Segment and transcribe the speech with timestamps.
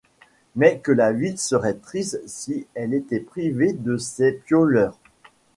[0.55, 4.97] Mais que la ville serait triste si elle était privée de ces piauleurs!